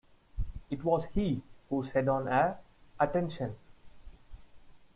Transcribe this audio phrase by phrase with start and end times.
[0.71, 2.57] It was he who said on air:
[2.99, 3.55] "Attention.